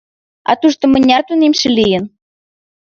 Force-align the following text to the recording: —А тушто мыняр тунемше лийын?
—А 0.49 0.51
тушто 0.61 0.83
мыняр 0.91 1.21
тунемше 1.27 1.67
лийын? 1.77 2.03